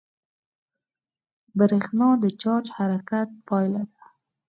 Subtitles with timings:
[1.59, 4.03] برېښنا د چارج د حرکت پایله ده.